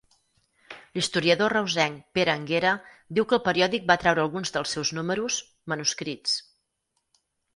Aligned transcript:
L'historiador 0.93 1.51
reusenc 1.53 1.99
Pere 2.19 2.31
Anguera 2.33 2.71
diu 3.19 3.27
que 3.33 3.37
el 3.37 3.43
periòdic 3.49 3.85
va 3.91 3.99
treure 4.05 4.23
alguns 4.25 4.55
dels 4.57 4.73
seus 4.77 4.93
números, 5.01 5.37
manuscrits. 5.75 6.37